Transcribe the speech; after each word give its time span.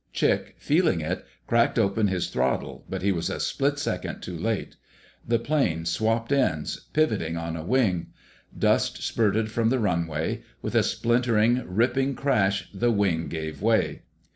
Chick, 0.13 0.55
feeling 0.57 0.99
it, 1.01 1.23
cracked 1.45 1.77
open 1.77 2.07
his 2.07 2.31
throttle, 2.31 2.83
but 2.89 3.03
he 3.03 3.11
was 3.11 3.29
a 3.29 3.39
split 3.39 3.77
second 3.77 4.21
too 4.21 4.35
late. 4.35 4.75
The 5.27 5.37
plane 5.37 5.85
swapped 5.85 6.31
ends, 6.31 6.87
pivoting 6.91 7.37
on 7.37 7.55
a 7.55 7.63
wing. 7.63 8.07
Dust 8.57 9.03
spurted 9.03 9.51
from 9.51 9.69
the 9.69 9.77
runway. 9.77 10.41
With 10.59 10.73
a 10.73 10.81
splintering, 10.81 11.63
ripping 11.67 12.15
crash 12.15 12.67
the 12.73 12.89
wing 12.89 13.27
gave 13.27 13.61
way. 13.61 14.01